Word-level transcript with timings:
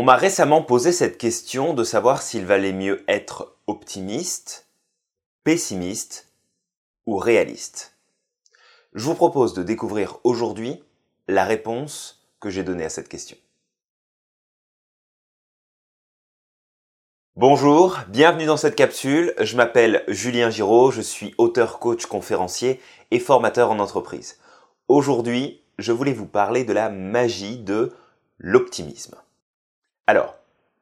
On 0.00 0.02
m'a 0.02 0.16
récemment 0.16 0.62
posé 0.62 0.92
cette 0.92 1.18
question 1.18 1.74
de 1.74 1.84
savoir 1.84 2.22
s'il 2.22 2.46
valait 2.46 2.72
mieux 2.72 3.04
être 3.06 3.54
optimiste, 3.66 4.66
pessimiste 5.44 6.32
ou 7.04 7.18
réaliste. 7.18 7.98
Je 8.94 9.04
vous 9.04 9.14
propose 9.14 9.52
de 9.52 9.62
découvrir 9.62 10.16
aujourd'hui 10.24 10.82
la 11.28 11.44
réponse 11.44 12.26
que 12.40 12.48
j'ai 12.48 12.62
donnée 12.62 12.86
à 12.86 12.88
cette 12.88 13.10
question. 13.10 13.36
Bonjour, 17.36 17.98
bienvenue 18.08 18.46
dans 18.46 18.56
cette 18.56 18.76
capsule. 18.76 19.34
Je 19.38 19.54
m'appelle 19.54 20.02
Julien 20.08 20.48
Giraud, 20.48 20.90
je 20.90 21.02
suis 21.02 21.34
auteur, 21.36 21.78
coach, 21.78 22.06
conférencier 22.06 22.80
et 23.10 23.18
formateur 23.18 23.70
en 23.70 23.78
entreprise. 23.78 24.38
Aujourd'hui, 24.88 25.60
je 25.78 25.92
voulais 25.92 26.14
vous 26.14 26.24
parler 26.24 26.64
de 26.64 26.72
la 26.72 26.88
magie 26.88 27.58
de 27.58 27.92
l'optimisme. 28.38 29.14
Alors, 30.06 30.36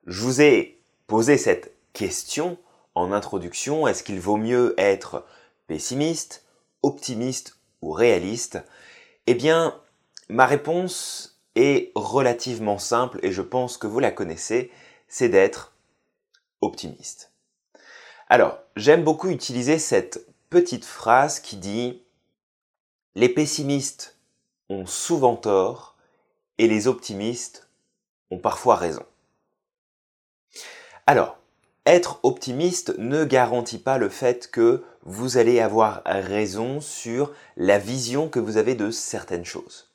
je 0.07 0.23
vous 0.23 0.41
ai 0.41 0.81
posé 1.07 1.37
cette 1.37 1.75
question 1.93 2.59
en 2.95 3.13
introduction. 3.13 3.87
Est-ce 3.87 4.03
qu'il 4.03 4.21
vaut 4.21 4.37
mieux 4.37 4.75
être 4.79 5.27
pessimiste, 5.67 6.45
optimiste 6.83 7.59
ou 7.83 7.93
réaliste? 7.93 8.59
Eh 9.27 9.35
bien, 9.35 9.79
ma 10.29 10.47
réponse 10.47 11.41
est 11.55 11.93
relativement 11.95 12.79
simple 12.79 13.19
et 13.23 13.33
je 13.33 13.43
pense 13.43 13.77
que 13.77 13.87
vous 13.87 13.99
la 13.99 14.11
connaissez, 14.11 14.71
c'est 15.09 15.29
d'être 15.29 15.75
optimiste. 16.61 17.33
Alors, 18.29 18.59
j'aime 18.77 19.05
beaucoup 19.05 19.29
utiliser 19.29 19.79
cette 19.79 20.27
petite 20.51 20.85
phrase 20.85 21.41
qui 21.41 21.57
dit 21.57 22.03
Les 23.15 23.29
pessimistes 23.29 24.19
ont 24.69 24.87
souvent 24.87 25.37
tort 25.37 25.97
et 26.59 26.67
les 26.67 26.89
optimistes 26.89 27.68
ont 28.31 28.39
parfois 28.39 28.77
raison. 28.77 29.05
Alors, 31.07 31.39
être 31.87 32.21
optimiste 32.23 32.99
ne 32.99 33.25
garantit 33.25 33.79
pas 33.79 33.97
le 33.97 34.11
fait 34.11 34.51
que 34.51 34.85
vous 35.03 35.39
allez 35.39 35.61
avoir 35.61 36.03
raison 36.05 36.81
sur 36.81 37.33
la 37.57 37.79
vision 37.79 38.29
que 38.29 38.41
vous 38.41 38.59
avez 38.59 38.75
de 38.75 38.91
certaines 38.91 39.47
choses. 39.47 39.91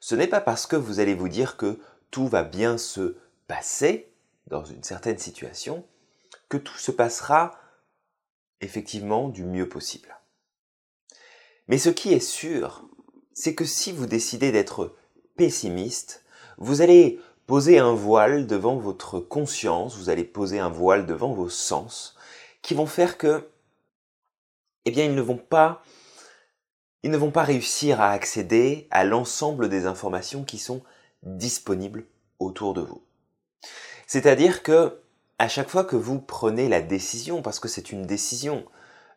Ce 0.00 0.14
n'est 0.14 0.26
pas 0.26 0.40
parce 0.40 0.66
que 0.66 0.76
vous 0.76 1.00
allez 1.00 1.14
vous 1.14 1.28
dire 1.28 1.56
que 1.56 1.78
tout 2.10 2.28
va 2.28 2.44
bien 2.44 2.78
se 2.78 3.16
passer 3.46 4.10
dans 4.46 4.64
une 4.64 4.82
certaine 4.82 5.18
situation 5.18 5.84
que 6.48 6.56
tout 6.56 6.78
se 6.78 6.90
passera 6.90 7.58
effectivement 8.60 9.28
du 9.28 9.44
mieux 9.44 9.68
possible. 9.68 10.18
Mais 11.68 11.78
ce 11.78 11.90
qui 11.90 12.12
est 12.12 12.20
sûr, 12.20 12.88
c'est 13.32 13.54
que 13.54 13.64
si 13.64 13.92
vous 13.92 14.06
décidez 14.06 14.52
d'être 14.52 14.94
pessimiste, 15.36 16.24
vous 16.56 16.80
allez 16.80 17.20
poser 17.46 17.78
un 17.78 17.92
voile 17.92 18.46
devant 18.46 18.76
votre 18.76 19.20
conscience, 19.20 19.96
vous 19.96 20.10
allez 20.10 20.24
poser 20.24 20.58
un 20.58 20.68
voile 20.68 21.06
devant 21.06 21.32
vos 21.32 21.48
sens, 21.48 22.16
qui 22.62 22.74
vont 22.74 22.86
faire 22.86 23.18
que, 23.18 23.48
eh 24.84 24.90
bien, 24.90 25.04
ils 25.04 25.14
ne 25.14 25.20
vont 25.20 25.36
pas, 25.36 25.82
ils 27.02 27.10
ne 27.10 27.16
vont 27.16 27.30
pas 27.30 27.42
réussir 27.42 28.00
à 28.00 28.10
accéder 28.10 28.88
à 28.90 29.04
l'ensemble 29.04 29.68
des 29.68 29.86
informations 29.86 30.44
qui 30.44 30.58
sont 30.58 30.82
disponibles 31.22 32.06
autour 32.38 32.74
de 32.74 32.80
vous. 32.80 33.02
C'est-à-dire 34.06 34.62
que, 34.62 35.00
à 35.38 35.48
chaque 35.48 35.68
fois 35.68 35.84
que 35.84 35.96
vous 35.96 36.20
prenez 36.20 36.68
la 36.68 36.80
décision, 36.80 37.42
parce 37.42 37.60
que 37.60 37.68
c'est 37.68 37.92
une 37.92 38.06
décision, 38.06 38.64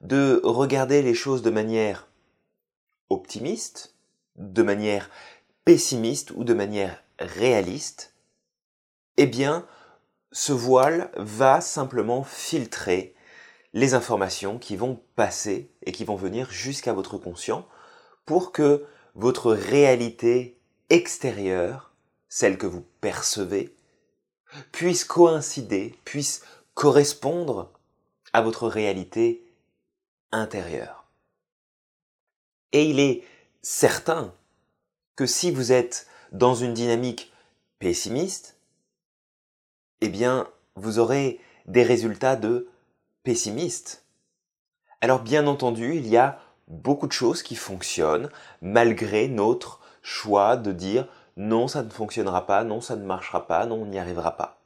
de 0.01 0.41
regarder 0.43 1.01
les 1.01 1.13
choses 1.13 1.41
de 1.41 1.49
manière 1.49 2.07
optimiste, 3.09 3.95
de 4.35 4.63
manière 4.63 5.09
pessimiste 5.65 6.31
ou 6.31 6.43
de 6.43 6.53
manière 6.53 7.03
réaliste, 7.19 8.13
eh 9.17 9.25
bien, 9.25 9.65
ce 10.31 10.53
voile 10.53 11.11
va 11.17 11.61
simplement 11.61 12.23
filtrer 12.23 13.15
les 13.73 13.93
informations 13.93 14.59
qui 14.59 14.75
vont 14.75 15.01
passer 15.15 15.71
et 15.83 15.91
qui 15.91 16.05
vont 16.05 16.15
venir 16.15 16.49
jusqu'à 16.51 16.93
votre 16.93 17.17
conscient 17.17 17.67
pour 18.25 18.51
que 18.51 18.85
votre 19.15 19.53
réalité 19.53 20.59
extérieure, 20.89 21.91
celle 22.29 22.57
que 22.57 22.67
vous 22.67 22.85
percevez, 23.01 23.75
puisse 24.71 25.03
coïncider, 25.03 25.95
puisse 26.05 26.43
correspondre 26.73 27.71
à 28.33 28.41
votre 28.41 28.67
réalité 28.67 29.43
intérieure. 30.31 31.05
Et 32.71 32.83
il 32.83 32.99
est 32.99 33.23
certain 33.61 34.33
que 35.15 35.25
si 35.25 35.51
vous 35.51 35.71
êtes 35.71 36.07
dans 36.31 36.53
une 36.53 36.73
dynamique 36.73 37.31
pessimiste, 37.79 38.56
eh 40.01 40.09
bien, 40.09 40.47
vous 40.75 40.99
aurez 40.99 41.39
des 41.65 41.83
résultats 41.83 42.35
de 42.35 42.69
pessimiste. 43.23 44.05
Alors 45.01 45.21
bien 45.21 45.47
entendu, 45.47 45.95
il 45.95 46.07
y 46.07 46.17
a 46.17 46.39
beaucoup 46.67 47.07
de 47.07 47.11
choses 47.11 47.43
qui 47.43 47.55
fonctionnent 47.55 48.29
malgré 48.61 49.27
notre 49.27 49.79
choix 50.01 50.57
de 50.57 50.71
dire 50.71 51.07
non, 51.35 51.67
ça 51.67 51.83
ne 51.83 51.89
fonctionnera 51.89 52.47
pas, 52.47 52.63
non, 52.63 52.81
ça 52.81 52.95
ne 52.95 53.05
marchera 53.05 53.47
pas, 53.47 53.65
non, 53.65 53.83
on 53.83 53.85
n'y 53.85 53.99
arrivera 53.99 54.37
pas. 54.37 54.59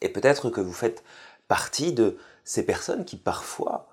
Et 0.00 0.10
peut-être 0.10 0.50
que 0.50 0.60
vous 0.60 0.72
faites 0.72 1.02
partie 1.48 1.92
de 1.92 2.18
ces 2.44 2.64
personnes 2.64 3.04
qui 3.04 3.16
parfois 3.16 3.88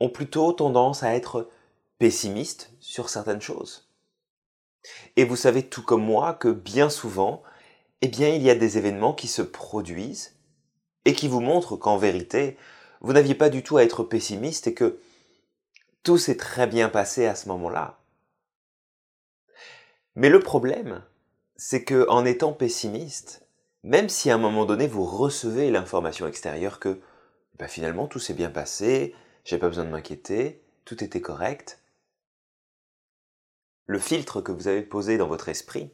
ont 0.00 0.08
plutôt 0.08 0.52
tendance 0.52 1.02
à 1.02 1.14
être 1.14 1.48
pessimistes 1.98 2.70
sur 2.80 3.08
certaines 3.08 3.40
choses. 3.40 3.88
Et 5.16 5.24
vous 5.24 5.36
savez 5.36 5.68
tout 5.68 5.82
comme 5.82 6.04
moi 6.04 6.34
que 6.34 6.48
bien 6.48 6.90
souvent, 6.90 7.42
eh 8.02 8.08
bien 8.08 8.28
il 8.28 8.42
y 8.42 8.50
a 8.50 8.54
des 8.54 8.78
événements 8.78 9.14
qui 9.14 9.28
se 9.28 9.42
produisent 9.42 10.36
et 11.04 11.14
qui 11.14 11.28
vous 11.28 11.40
montrent 11.40 11.76
qu'en 11.76 11.96
vérité, 11.96 12.56
vous 13.00 13.12
n'aviez 13.12 13.34
pas 13.34 13.48
du 13.48 13.62
tout 13.62 13.76
à 13.76 13.84
être 13.84 14.02
pessimiste 14.02 14.66
et 14.66 14.74
que 14.74 15.00
tout 16.02 16.18
s'est 16.18 16.36
très 16.36 16.66
bien 16.66 16.88
passé 16.88 17.26
à 17.26 17.34
ce 17.34 17.48
moment-là. 17.48 17.98
Mais 20.14 20.28
le 20.28 20.40
problème, 20.40 21.02
c'est 21.56 21.84
que 21.84 22.08
en 22.08 22.24
étant 22.24 22.52
pessimiste, 22.52 23.46
même 23.84 24.08
si 24.08 24.30
à 24.30 24.34
un 24.34 24.38
moment 24.38 24.64
donné 24.64 24.86
vous 24.86 25.04
recevez 25.04 25.70
l'information 25.70 26.26
extérieure 26.26 26.80
que 26.80 27.00
bah, 27.58 27.68
finalement 27.68 28.08
tout 28.08 28.18
s'est 28.18 28.34
bien 28.34 28.50
passé, 28.50 29.14
j'ai 29.44 29.58
pas 29.58 29.68
besoin 29.68 29.84
de 29.84 29.90
m'inquiéter, 29.90 30.60
tout 30.84 31.02
était 31.02 31.20
correct, 31.20 31.80
le 33.86 33.98
filtre 33.98 34.40
que 34.40 34.52
vous 34.52 34.68
avez 34.68 34.82
posé 34.82 35.18
dans 35.18 35.28
votre 35.28 35.48
esprit 35.48 35.90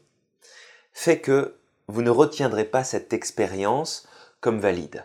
fait 0.92 1.20
que 1.20 1.58
vous 1.88 2.02
ne 2.02 2.10
retiendrez 2.10 2.64
pas 2.64 2.84
cette 2.84 3.12
expérience 3.12 4.06
comme 4.40 4.60
valide. 4.60 5.04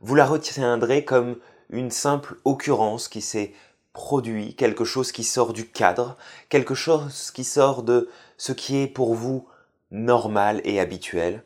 Vous 0.00 0.14
la 0.14 0.26
retiendrez 0.26 1.04
comme 1.04 1.38
une 1.70 1.90
simple 1.90 2.36
occurrence 2.44 3.08
qui 3.08 3.20
s'est 3.20 3.54
produit, 3.92 4.54
quelque 4.54 4.84
chose 4.84 5.10
qui 5.10 5.24
sort 5.24 5.52
du 5.52 5.66
cadre, 5.66 6.16
quelque 6.50 6.74
chose 6.74 7.30
qui 7.32 7.42
sort 7.42 7.82
de 7.82 8.08
ce 8.36 8.52
qui 8.52 8.76
est 8.76 8.86
pour 8.86 9.14
vous 9.14 9.48
normal 9.90 10.60
et 10.64 10.78
habituel. 10.78 11.42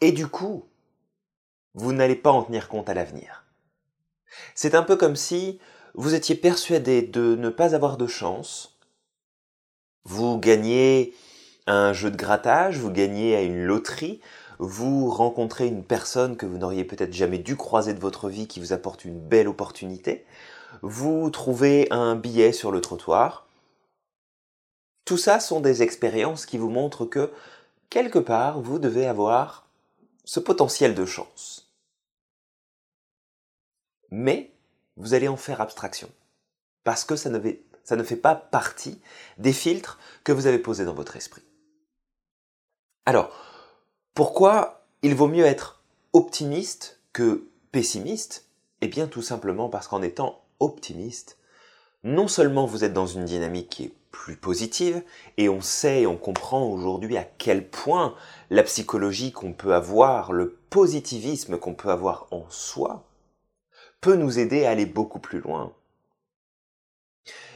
Et 0.00 0.10
du 0.10 0.26
coup, 0.26 0.64
vous 1.74 1.92
n'allez 1.92 2.16
pas 2.16 2.32
en 2.32 2.42
tenir 2.42 2.68
compte 2.68 2.88
à 2.88 2.94
l'avenir. 2.94 3.44
C'est 4.54 4.74
un 4.74 4.82
peu 4.82 4.96
comme 4.96 5.16
si 5.16 5.60
vous 5.94 6.14
étiez 6.14 6.34
persuadé 6.34 7.02
de 7.02 7.36
ne 7.36 7.50
pas 7.50 7.74
avoir 7.74 7.96
de 7.96 8.06
chance, 8.06 8.76
vous 10.04 10.38
gagnez 10.38 11.14
un 11.66 11.92
jeu 11.92 12.10
de 12.10 12.16
grattage, 12.16 12.78
vous 12.78 12.90
gagnez 12.90 13.36
à 13.36 13.42
une 13.42 13.64
loterie, 13.64 14.20
vous 14.58 15.10
rencontrez 15.10 15.66
une 15.66 15.84
personne 15.84 16.36
que 16.36 16.46
vous 16.46 16.58
n'auriez 16.58 16.84
peut-être 16.84 17.12
jamais 17.12 17.38
dû 17.38 17.56
croiser 17.56 17.94
de 17.94 18.00
votre 18.00 18.28
vie 18.28 18.46
qui 18.46 18.60
vous 18.60 18.72
apporte 18.72 19.04
une 19.04 19.18
belle 19.18 19.48
opportunité, 19.48 20.24
vous 20.82 21.30
trouvez 21.30 21.88
un 21.90 22.16
billet 22.16 22.52
sur 22.52 22.70
le 22.70 22.80
trottoir. 22.80 23.46
Tout 25.04 25.18
ça 25.18 25.40
sont 25.40 25.60
des 25.60 25.82
expériences 25.82 26.46
qui 26.46 26.58
vous 26.58 26.70
montrent 26.70 27.04
que, 27.04 27.30
quelque 27.90 28.18
part, 28.18 28.60
vous 28.60 28.78
devez 28.78 29.06
avoir 29.06 29.66
ce 30.24 30.40
potentiel 30.40 30.94
de 30.94 31.04
chance. 31.04 31.70
Mais 34.10 34.50
vous 34.96 35.14
allez 35.14 35.28
en 35.28 35.36
faire 35.36 35.60
abstraction, 35.60 36.08
parce 36.84 37.04
que 37.04 37.16
ça 37.16 37.28
ne, 37.28 38.02
fait 38.02 38.16
pas 38.16 38.34
partie 38.34 39.00
des 39.38 39.52
filtres 39.52 39.98
que 40.22 40.32
vous 40.32 40.46
avez 40.46 40.58
posés 40.58 40.84
dans 40.84 40.94
votre 40.94 41.16
esprit. 41.16 41.42
Alors, 43.06 43.30
pourquoi 44.14 44.86
il 45.02 45.14
vaut 45.14 45.28
mieux 45.28 45.44
être 45.44 45.82
optimiste 46.12 47.00
que 47.12 47.48
pessimiste? 47.70 48.46
Eh 48.80 48.88
bien 48.88 49.06
tout 49.06 49.22
simplement 49.22 49.68
parce 49.68 49.88
qu'en 49.88 50.02
étant 50.02 50.42
optimiste, 50.60 51.38
non 52.02 52.28
seulement 52.28 52.66
vous 52.66 52.84
êtes 52.84 52.92
dans 52.92 53.06
une 53.06 53.24
dynamique 53.24 53.68
qui 53.68 53.84
est 53.84 53.94
plus 54.10 54.36
positive, 54.36 55.02
et 55.36 55.48
on 55.48 55.60
sait 55.60 56.02
et 56.02 56.06
on 56.06 56.16
comprend 56.16 56.66
aujourd'hui 56.66 57.16
à 57.16 57.24
quel 57.24 57.68
point 57.68 58.14
la 58.48 58.62
psychologie 58.62 59.32
qu'on 59.32 59.52
peut 59.52 59.74
avoir, 59.74 60.32
le 60.32 60.56
positivisme 60.70 61.58
qu'on 61.58 61.74
peut 61.74 61.90
avoir 61.90 62.28
en 62.30 62.48
soi, 62.48 63.04
peut 64.00 64.14
nous 64.14 64.38
aider 64.38 64.64
à 64.64 64.70
aller 64.70 64.86
beaucoup 64.86 65.18
plus 65.18 65.40
loin. 65.40 65.72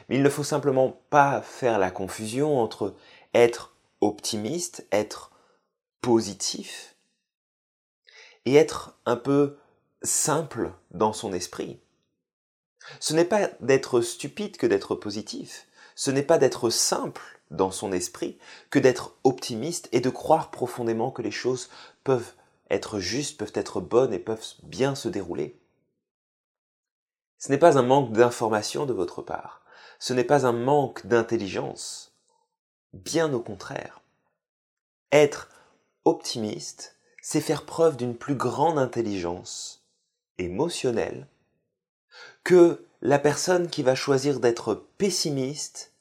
Mais 0.09 0.17
il 0.17 0.23
ne 0.23 0.29
faut 0.29 0.45
simplement 0.45 1.01
pas 1.11 1.41
faire 1.43 1.79
la 1.79 1.91
confusion 1.91 2.59
entre 2.61 2.95
être 3.35 3.75
optimiste, 4.01 4.87
être 4.91 5.31
positif 6.01 6.97
et 8.45 8.55
être 8.55 8.97
un 9.05 9.17
peu 9.17 9.57
simple 10.03 10.73
dans 10.91 11.13
son 11.13 11.33
esprit. 11.33 11.81
Ce 13.01 13.13
n'est 13.13 13.25
pas 13.25 13.49
d'être 13.61 14.01
stupide 14.01 14.57
que 14.57 14.67
d'être 14.67 14.95
positif, 14.95 15.67
ce 15.95 16.11
n'est 16.11 16.23
pas 16.23 16.39
d'être 16.39 16.71
simple 16.71 17.41
dans 17.51 17.71
son 17.71 17.93
esprit 17.93 18.39
que 18.71 18.79
d'être 18.79 19.17
optimiste 19.25 19.89
et 19.93 20.01
de 20.01 20.11
croire 20.11 20.51
profondément 20.51 21.11
que 21.11 21.23
les 21.23 21.31
choses 21.31 21.69
peuvent 22.05 22.33
être 22.71 22.99
justes, 22.99 23.39
peuvent 23.39 23.53
être 23.55 23.81
bonnes 23.81 24.13
et 24.13 24.19
peuvent 24.19 24.55
bien 24.63 24.95
se 24.95 25.09
dérouler. 25.09 25.59
Ce 27.39 27.51
n'est 27.51 27.59
pas 27.59 27.79
un 27.79 27.83
manque 27.83 28.13
d'information 28.13 28.87
de 28.87 28.93
votre 28.93 29.23
part, 29.23 29.63
ce 29.99 30.13
n'est 30.13 30.25
pas 30.25 30.47
un 30.47 30.53
manque 30.53 31.07
d'intelligence, 31.07 32.13
bien 32.93 33.33
au 33.33 33.41
contraire. 33.41 34.01
Être 35.13 35.49
optimiste, 36.09 36.97
c'est 37.23 37.41
faire 37.41 37.65
preuve 37.65 37.97
d'une 37.97 38.17
plus 38.17 38.35
grande 38.35 38.79
intelligence 38.79 39.85
émotionnelle 40.39 41.27
que 42.45 42.85
la 43.03 43.19
personne 43.19 43.69
qui 43.69 43.83
va 43.83 43.95
choisir 43.95 44.41
d'être 44.41 44.75
pessimiste 44.97 45.93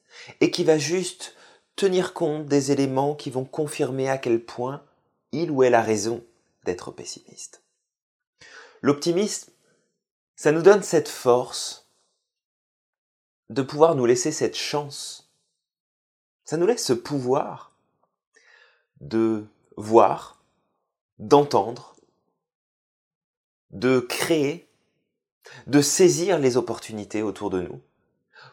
et 0.41 0.51
qui 0.51 0.63
va 0.63 0.77
juste 0.77 1.35
tenir 1.75 2.13
compte 2.13 2.47
des 2.47 2.71
éléments 2.71 3.15
qui 3.15 3.29
vont 3.29 3.45
confirmer 3.45 4.09
à 4.09 4.17
quel 4.17 4.43
point 4.43 4.83
il 5.31 5.51
ou 5.51 5.63
elle 5.63 5.75
a 5.75 5.81
raison 5.81 6.23
d'être 6.63 6.91
pessimiste. 6.91 7.61
L'optimisme, 8.81 9.51
ça 10.35 10.51
nous 10.51 10.61
donne 10.61 10.83
cette 10.83 11.09
force 11.09 11.87
de 13.49 13.61
pouvoir 13.61 13.95
nous 13.95 14.05
laisser 14.05 14.31
cette 14.31 14.57
chance. 14.57 15.31
Ça 16.45 16.57
nous 16.57 16.65
laisse 16.65 16.85
ce 16.85 16.93
pouvoir 16.93 17.73
de 19.01 19.45
voir, 19.77 20.43
d'entendre, 21.19 21.95
de 23.71 23.99
créer, 23.99 24.69
de 25.67 25.81
saisir 25.81 26.39
les 26.39 26.57
opportunités 26.57 27.21
autour 27.21 27.49
de 27.49 27.61
nous 27.61 27.81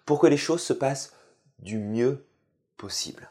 pour 0.04 0.20
que 0.20 0.26
les 0.26 0.36
choses 0.36 0.62
se 0.62 0.72
passent 0.72 1.14
du 1.58 1.78
mieux 1.78 2.24
possible. 2.76 3.30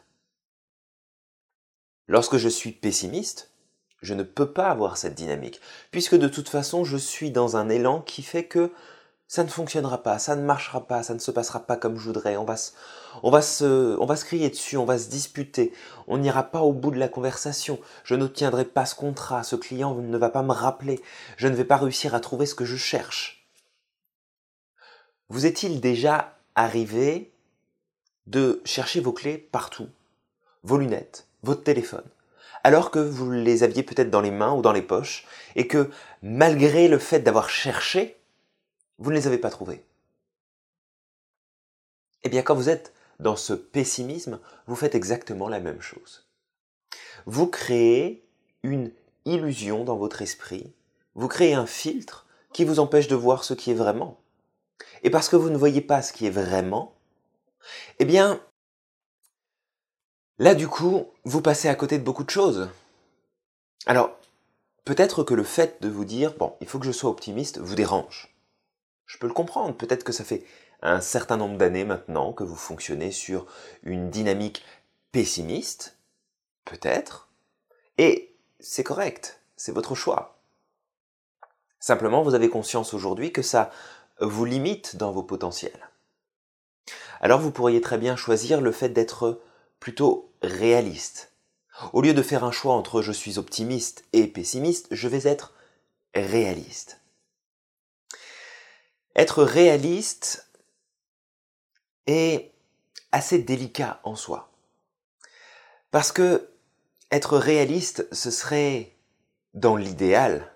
Lorsque 2.06 2.36
je 2.36 2.48
suis 2.48 2.72
pessimiste, 2.72 3.52
je 4.02 4.14
ne 4.14 4.22
peux 4.22 4.52
pas 4.52 4.68
avoir 4.68 4.96
cette 4.96 5.14
dynamique, 5.14 5.60
puisque 5.90 6.16
de 6.16 6.28
toute 6.28 6.48
façon 6.48 6.84
je 6.84 6.96
suis 6.96 7.30
dans 7.30 7.56
un 7.56 7.68
élan 7.68 8.02
qui 8.02 8.22
fait 8.22 8.46
que 8.46 8.72
ça 9.26 9.42
ne 9.42 9.48
fonctionnera 9.48 10.02
pas, 10.02 10.18
ça 10.18 10.36
ne 10.36 10.42
marchera 10.44 10.86
pas, 10.86 11.02
ça 11.02 11.14
ne 11.14 11.18
se 11.18 11.30
passera 11.30 11.60
pas 11.60 11.76
comme 11.76 11.98
je 11.98 12.04
voudrais, 12.04 12.36
on 12.36 12.44
va 12.44 12.56
se, 12.56 14.24
crier 14.24 14.50
dessus, 14.50 14.76
on 14.76 14.84
va 14.84 14.98
se 14.98 15.08
disputer, 15.08 15.72
on 16.06 16.18
n'ira 16.18 16.42
pas 16.42 16.60
au 16.60 16.72
bout 16.72 16.90
de 16.90 16.98
la 16.98 17.08
conversation, 17.08 17.80
je 18.04 18.14
n'obtiendrai 18.14 18.64
pas 18.64 18.86
ce 18.86 18.94
contrat, 18.94 19.42
ce 19.42 19.56
client 19.56 19.94
ne 19.94 20.18
va 20.18 20.28
pas 20.28 20.42
me 20.42 20.52
rappeler, 20.52 21.00
je 21.36 21.48
ne 21.48 21.54
vais 21.54 21.64
pas 21.64 21.78
réussir 21.78 22.14
à 22.14 22.20
trouver 22.20 22.46
ce 22.46 22.54
que 22.54 22.64
je 22.64 22.76
cherche. 22.76 23.48
Vous 25.30 25.46
est-il 25.46 25.80
déjà 25.80 26.36
arrivé 26.54 27.32
de 28.26 28.60
chercher 28.64 29.00
vos 29.00 29.12
clés 29.12 29.38
partout, 29.38 29.88
vos 30.62 30.76
lunettes, 30.76 31.26
votre 31.42 31.62
téléphone, 31.62 32.04
alors 32.62 32.90
que 32.90 32.98
vous 32.98 33.30
les 33.30 33.62
aviez 33.62 33.82
peut-être 33.82 34.10
dans 34.10 34.20
les 34.20 34.30
mains 34.30 34.52
ou 34.52 34.62
dans 34.62 34.72
les 34.72 34.82
poches, 34.82 35.26
et 35.56 35.66
que 35.66 35.90
malgré 36.22 36.88
le 36.88 36.98
fait 36.98 37.20
d'avoir 37.20 37.50
cherché, 37.50 38.18
vous 38.98 39.10
ne 39.10 39.16
les 39.16 39.26
avez 39.26 39.38
pas 39.38 39.50
trouvés. 39.50 39.84
Eh 42.22 42.28
bien, 42.28 42.42
quand 42.42 42.54
vous 42.54 42.68
êtes 42.68 42.94
dans 43.20 43.36
ce 43.36 43.52
pessimisme, 43.52 44.40
vous 44.66 44.76
faites 44.76 44.94
exactement 44.94 45.48
la 45.48 45.60
même 45.60 45.80
chose. 45.80 46.26
Vous 47.26 47.46
créez 47.46 48.24
une 48.62 48.92
illusion 49.24 49.84
dans 49.84 49.96
votre 49.96 50.22
esprit, 50.22 50.72
vous 51.14 51.28
créez 51.28 51.54
un 51.54 51.66
filtre 51.66 52.26
qui 52.52 52.64
vous 52.64 52.78
empêche 52.78 53.08
de 53.08 53.14
voir 53.14 53.44
ce 53.44 53.54
qui 53.54 53.70
est 53.70 53.74
vraiment. 53.74 54.18
Et 55.02 55.10
parce 55.10 55.28
que 55.28 55.36
vous 55.36 55.50
ne 55.50 55.56
voyez 55.56 55.80
pas 55.80 56.02
ce 56.02 56.12
qui 56.12 56.26
est 56.26 56.30
vraiment, 56.30 56.94
eh 57.98 58.04
bien, 58.04 58.40
là 60.38 60.54
du 60.54 60.68
coup, 60.68 61.06
vous 61.24 61.42
passez 61.42 61.68
à 61.68 61.74
côté 61.74 61.98
de 61.98 62.04
beaucoup 62.04 62.24
de 62.24 62.30
choses. 62.30 62.68
Alors, 63.86 64.16
peut-être 64.84 65.24
que 65.24 65.34
le 65.34 65.44
fait 65.44 65.80
de 65.82 65.88
vous 65.88 66.04
dire, 66.04 66.34
bon, 66.34 66.54
il 66.60 66.66
faut 66.66 66.78
que 66.78 66.86
je 66.86 66.92
sois 66.92 67.10
optimiste, 67.10 67.58
vous 67.58 67.74
dérange. 67.74 68.33
Je 69.06 69.18
peux 69.18 69.26
le 69.26 69.32
comprendre, 69.32 69.74
peut-être 69.76 70.04
que 70.04 70.12
ça 70.12 70.24
fait 70.24 70.44
un 70.82 71.00
certain 71.00 71.36
nombre 71.36 71.56
d'années 71.56 71.84
maintenant 71.84 72.32
que 72.32 72.44
vous 72.44 72.56
fonctionnez 72.56 73.10
sur 73.10 73.46
une 73.82 74.10
dynamique 74.10 74.64
pessimiste, 75.12 75.96
peut-être, 76.64 77.28
et 77.98 78.34
c'est 78.60 78.84
correct, 78.84 79.40
c'est 79.56 79.72
votre 79.72 79.94
choix. 79.94 80.38
Simplement, 81.80 82.22
vous 82.22 82.34
avez 82.34 82.48
conscience 82.48 82.94
aujourd'hui 82.94 83.32
que 83.32 83.42
ça 83.42 83.70
vous 84.20 84.44
limite 84.44 84.96
dans 84.96 85.12
vos 85.12 85.22
potentiels 85.22 85.88
alors 87.24 87.40
vous 87.40 87.50
pourriez 87.50 87.80
très 87.80 87.96
bien 87.96 88.16
choisir 88.16 88.60
le 88.60 88.70
fait 88.70 88.90
d'être 88.90 89.40
plutôt 89.80 90.30
réaliste. 90.42 91.32
Au 91.94 92.02
lieu 92.02 92.12
de 92.12 92.20
faire 92.20 92.44
un 92.44 92.52
choix 92.52 92.74
entre 92.74 93.00
je 93.00 93.12
suis 93.12 93.38
optimiste 93.38 94.04
et 94.12 94.26
pessimiste, 94.26 94.88
je 94.90 95.08
vais 95.08 95.26
être 95.26 95.54
réaliste. 96.14 97.00
Être 99.16 99.44
réaliste 99.44 100.50
est 102.06 102.52
assez 103.12 103.38
délicat 103.38 104.00
en 104.02 104.16
soi. 104.16 104.50
Parce 105.90 106.10
que 106.10 106.48
être 107.10 107.38
réaliste, 107.38 108.08
ce 108.10 108.30
serait, 108.32 108.96
dans 109.54 109.76
l'idéal, 109.76 110.52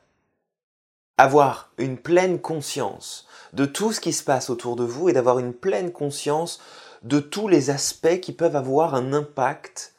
avoir 1.19 1.73
une 1.79 1.99
pleine 1.99 2.41
conscience 2.41 3.29
de 3.53 3.65
tout 3.65 3.93
ce 3.93 4.01
qui 4.01 4.13
se 4.13 4.25
passe 4.25 4.51
autour 4.51 4.75
de 4.75 4.85
vous 4.85 5.09
et 5.09 5.13
d'avoir 5.13 5.39
une 5.39 5.55
pleine 5.55 5.93
conscience 5.93 6.61
de 7.03 7.21
tous 7.21 7.47
les 7.47 7.71
aspects 7.71 8.21
qui 8.21 8.33
peuvent 8.33 8.57
avoir 8.57 8.95
un 8.95 9.13
impact 9.13 9.95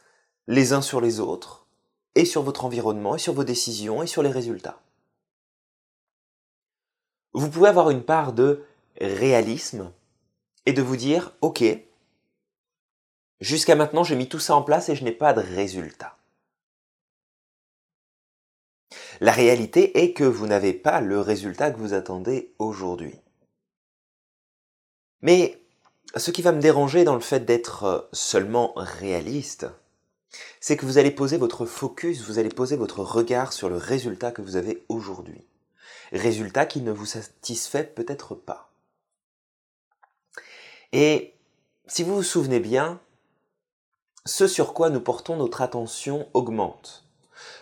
les 0.47 0.73
uns 0.73 0.81
sur 0.81 0.99
les 0.99 1.19
autres, 1.19 1.67
et 2.15 2.25
sur 2.25 2.41
votre 2.41 2.65
environnement, 2.65 3.15
et 3.15 3.19
sur 3.19 3.33
vos 3.33 3.43
décisions, 3.43 4.01
et 4.03 4.07
sur 4.07 4.23
les 4.23 4.31
résultats. 4.31 4.81
Vous 7.33 7.49
pouvez 7.49 7.69
avoir 7.69 7.89
une 7.89 8.03
part 8.03 8.33
de 8.33 8.63
réalisme 8.99 9.91
et 10.65 10.73
de 10.73 10.81
vous 10.81 10.97
dire, 10.97 11.33
OK, 11.41 11.63
jusqu'à 13.39 13.75
maintenant 13.75 14.03
j'ai 14.03 14.15
mis 14.15 14.27
tout 14.27 14.39
ça 14.39 14.55
en 14.55 14.61
place 14.61 14.89
et 14.89 14.95
je 14.95 15.03
n'ai 15.03 15.11
pas 15.11 15.33
de 15.33 15.41
résultat. 15.41 16.15
La 19.21 19.31
réalité 19.31 20.01
est 20.01 20.13
que 20.13 20.23
vous 20.23 20.47
n'avez 20.47 20.73
pas 20.73 21.01
le 21.01 21.19
résultat 21.19 21.71
que 21.71 21.79
vous 21.79 21.93
attendez 21.93 22.53
aujourd'hui. 22.57 23.15
Mais 25.21 25.61
ce 26.15 26.31
qui 26.31 26.41
va 26.41 26.53
me 26.53 26.61
déranger 26.61 27.03
dans 27.03 27.15
le 27.15 27.19
fait 27.19 27.41
d'être 27.41 28.09
seulement 28.13 28.73
réaliste, 28.75 29.67
c'est 30.59 30.77
que 30.77 30.85
vous 30.85 30.97
allez 30.97 31.11
poser 31.11 31.37
votre 31.37 31.65
focus, 31.65 32.21
vous 32.21 32.39
allez 32.39 32.49
poser 32.49 32.77
votre 32.77 33.01
regard 33.01 33.51
sur 33.51 33.69
le 33.69 33.77
résultat 33.77 34.31
que 34.31 34.41
vous 34.41 34.55
avez 34.55 34.85
aujourd'hui. 34.87 35.43
Résultat 36.11 36.65
qui 36.65 36.81
ne 36.81 36.91
vous 36.91 37.05
satisfait 37.05 37.83
peut-être 37.83 38.35
pas. 38.35 38.71
Et 40.91 41.35
si 41.87 42.03
vous 42.03 42.15
vous 42.15 42.23
souvenez 42.23 42.59
bien, 42.59 42.99
ce 44.25 44.47
sur 44.47 44.73
quoi 44.73 44.89
nous 44.89 45.01
portons 45.01 45.37
notre 45.37 45.61
attention 45.61 46.29
augmente. 46.33 47.05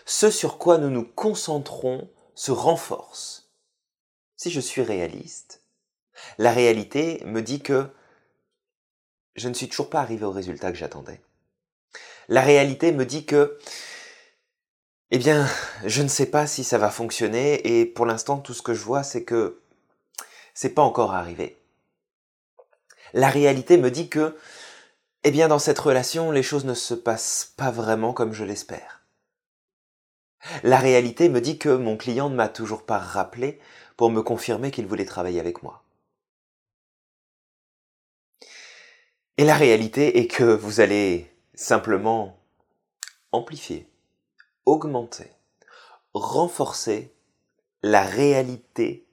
Ce 0.06 0.30
sur 0.30 0.58
quoi 0.58 0.78
nous 0.78 0.90
nous 0.90 1.04
concentrons 1.04 2.10
se 2.34 2.50
renforce. 2.50 3.50
Si 4.36 4.50
je 4.50 4.60
suis 4.60 4.82
réaliste, 4.82 5.62
la 6.38 6.52
réalité 6.52 7.22
me 7.24 7.42
dit 7.42 7.60
que 7.60 7.88
je 9.34 9.48
ne 9.48 9.54
suis 9.54 9.68
toujours 9.68 9.90
pas 9.90 10.00
arrivé 10.00 10.24
au 10.24 10.30
résultat 10.30 10.72
que 10.72 10.78
j'attendais. 10.78 11.20
La 12.28 12.42
réalité 12.42 12.92
me 12.92 13.06
dit 13.06 13.24
que, 13.24 13.58
eh 15.10 15.18
bien, 15.18 15.48
je 15.84 16.02
ne 16.02 16.08
sais 16.08 16.26
pas 16.26 16.46
si 16.46 16.64
ça 16.64 16.78
va 16.78 16.90
fonctionner 16.90 17.80
et 17.80 17.86
pour 17.86 18.06
l'instant, 18.06 18.38
tout 18.38 18.54
ce 18.54 18.62
que 18.62 18.74
je 18.74 18.82
vois, 18.82 19.02
c'est 19.02 19.24
que 19.24 19.60
c'est 20.54 20.74
pas 20.74 20.82
encore 20.82 21.14
arrivé. 21.14 21.56
La 23.14 23.30
réalité 23.30 23.78
me 23.78 23.90
dit 23.90 24.08
que, 24.08 24.36
eh 25.24 25.30
bien, 25.30 25.48
dans 25.48 25.58
cette 25.58 25.78
relation, 25.78 26.30
les 26.30 26.42
choses 26.42 26.64
ne 26.66 26.74
se 26.74 26.94
passent 26.94 27.54
pas 27.56 27.70
vraiment 27.70 28.12
comme 28.12 28.32
je 28.32 28.44
l'espère. 28.44 29.02
La 30.62 30.78
réalité 30.78 31.28
me 31.28 31.40
dit 31.40 31.58
que 31.58 31.70
mon 31.70 31.96
client 31.96 32.30
ne 32.30 32.36
m'a 32.36 32.48
toujours 32.48 32.84
pas 32.84 32.98
rappelé 32.98 33.58
pour 33.96 34.10
me 34.10 34.22
confirmer 34.22 34.70
qu'il 34.70 34.86
voulait 34.86 35.04
travailler 35.04 35.40
avec 35.40 35.62
moi. 35.62 35.82
Et 39.36 39.44
la 39.44 39.56
réalité 39.56 40.18
est 40.18 40.26
que 40.26 40.44
vous 40.44 40.80
allez 40.80 41.32
simplement 41.54 42.38
amplifier, 43.32 43.87
augmenter, 44.68 45.32
renforcer 46.14 47.14
la 47.82 48.02
réalité 48.02 49.06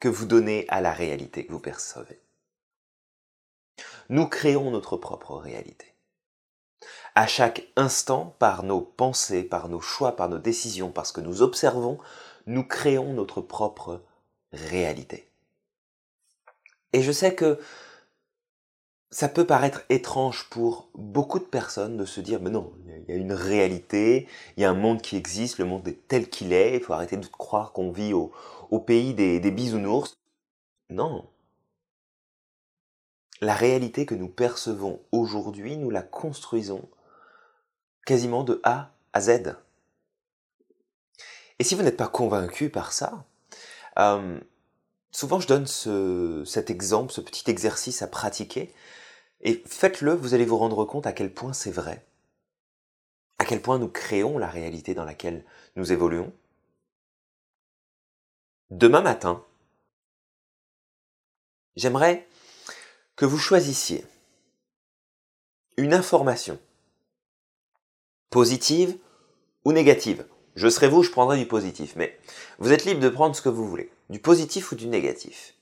que 0.00 0.08
vous 0.08 0.26
donnez 0.26 0.66
à 0.68 0.80
la 0.80 0.92
réalité 0.92 1.46
que 1.46 1.52
vous 1.52 1.60
percevez. 1.60 2.20
Nous 4.08 4.26
créons 4.26 4.70
notre 4.70 4.96
propre 4.96 5.36
réalité. 5.36 5.94
À 7.14 7.26
chaque 7.26 7.66
instant, 7.76 8.36
par 8.38 8.62
nos 8.62 8.80
pensées, 8.80 9.42
par 9.42 9.68
nos 9.68 9.80
choix, 9.80 10.14
par 10.14 10.28
nos 10.28 10.38
décisions, 10.38 10.90
parce 10.90 11.10
que 11.10 11.20
nous 11.20 11.42
observons, 11.42 11.98
nous 12.46 12.64
créons 12.64 13.12
notre 13.14 13.40
propre 13.40 14.02
réalité. 14.52 15.30
Et 16.92 17.02
je 17.02 17.12
sais 17.12 17.34
que 17.34 17.58
ça 19.10 19.28
peut 19.28 19.46
paraître 19.46 19.84
étrange 19.88 20.48
pour 20.50 20.88
beaucoup 20.94 21.38
de 21.38 21.44
personnes 21.44 21.96
de 21.96 22.04
se 22.04 22.20
dire, 22.20 22.40
mais 22.42 22.50
non, 22.50 22.72
il 22.86 23.14
y 23.14 23.16
a 23.16 23.20
une 23.20 23.32
réalité, 23.32 24.28
il 24.56 24.62
y 24.62 24.66
a 24.66 24.70
un 24.70 24.74
monde 24.74 25.00
qui 25.00 25.16
existe, 25.16 25.58
le 25.58 25.64
monde 25.64 25.86
est 25.88 26.06
tel 26.08 26.28
qu'il 26.28 26.52
est, 26.52 26.76
il 26.76 26.82
faut 26.82 26.92
arrêter 26.92 27.16
de 27.16 27.26
croire 27.26 27.72
qu'on 27.72 27.90
vit 27.90 28.12
au, 28.12 28.30
pays 28.80 29.14
des, 29.14 29.50
bisounours. 29.50 30.18
Non. 30.90 31.26
La 33.40 33.54
réalité 33.54 34.04
que 34.04 34.14
nous 34.14 34.28
percevons 34.28 35.00
aujourd'hui, 35.10 35.76
nous 35.76 35.90
la 35.90 36.02
construisons 36.02 36.86
quasiment 38.04 38.44
de 38.44 38.60
A 38.64 38.92
à 39.12 39.20
Z. 39.20 39.56
Et 41.58 41.64
si 41.64 41.74
vous 41.74 41.82
n'êtes 41.82 41.96
pas 41.96 42.08
convaincu 42.08 42.68
par 42.68 42.92
ça, 42.92 43.24
euh, 43.98 44.38
souvent 45.10 45.40
je 45.40 45.48
donne 45.48 45.66
ce, 45.66 46.42
cet 46.46 46.70
exemple, 46.70 47.12
ce 47.12 47.20
petit 47.20 47.50
exercice 47.50 48.02
à 48.02 48.06
pratiquer, 48.06 48.72
et 49.40 49.62
faites-le, 49.66 50.14
vous 50.14 50.34
allez 50.34 50.44
vous 50.44 50.58
rendre 50.58 50.84
compte 50.84 51.06
à 51.06 51.12
quel 51.12 51.32
point 51.32 51.52
c'est 51.52 51.70
vrai, 51.70 52.04
à 53.38 53.44
quel 53.44 53.62
point 53.62 53.78
nous 53.78 53.88
créons 53.88 54.38
la 54.38 54.48
réalité 54.48 54.94
dans 54.94 55.04
laquelle 55.04 55.44
nous 55.76 55.92
évoluons. 55.92 56.32
Demain 58.70 59.00
matin, 59.00 59.44
j'aimerais 61.76 62.28
que 63.16 63.24
vous 63.24 63.38
choisissiez 63.38 64.04
une 65.76 65.94
information 65.94 66.58
positive 68.30 68.98
ou 69.64 69.72
négative. 69.72 70.26
Je 70.56 70.68
serai 70.68 70.88
vous, 70.88 71.02
je 71.02 71.10
prendrai 71.10 71.38
du 71.38 71.46
positif, 71.46 71.94
mais 71.96 72.18
vous 72.58 72.72
êtes 72.72 72.84
libre 72.84 73.00
de 73.00 73.08
prendre 73.08 73.34
ce 73.34 73.42
que 73.42 73.48
vous 73.48 73.66
voulez, 73.66 73.90
du 74.10 74.18
positif 74.18 74.72
ou 74.72 74.74
du 74.74 74.86
négatif. 74.86 75.54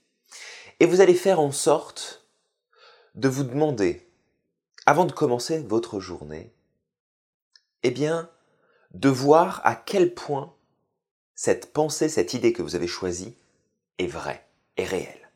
Et 0.81 0.87
vous 0.87 1.01
allez 1.01 1.15
faire 1.15 1.41
en 1.41 1.53
sorte 1.53 2.27
de 3.15 3.29
vous 3.29 3.45
demander, 3.45 4.07
avant 4.85 5.05
de 5.05 5.13
commencer 5.13 5.59
votre 5.61 6.01
journée, 6.01 6.53
eh 7.83 7.91
bien, 7.91 8.31
de 8.93 9.09
voir 9.09 9.61
à 9.65 9.75
quel 9.75 10.15
point 10.15 10.55
cette 11.35 11.73
pensée, 11.73 12.09
cette 12.09 12.35
idée 12.35 12.53
que 12.53 12.63
vous 12.63 12.77
avez 12.77 12.87
choisie 12.87 13.35
est 13.99 14.07
vraie, 14.07 14.45
est 14.77 14.85
réelle. 14.85 15.31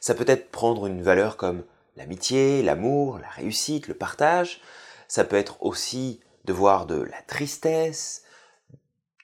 Ça 0.00 0.14
peut 0.14 0.24
être 0.28 0.50
prendre 0.50 0.86
une 0.86 1.02
valeur 1.02 1.36
comme 1.36 1.64
l'amitié, 1.96 2.62
l'amour, 2.62 3.18
la 3.18 3.28
réussite, 3.28 3.88
le 3.88 3.94
partage. 3.94 4.60
Ça 5.08 5.24
peut 5.24 5.36
être 5.36 5.62
aussi 5.62 6.20
de 6.44 6.52
voir 6.52 6.86
de 6.86 7.00
la 7.00 7.22
tristesse, 7.22 8.24